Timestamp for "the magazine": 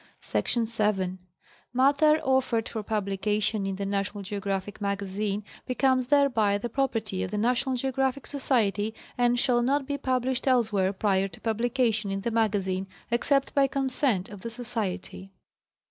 12.21-12.87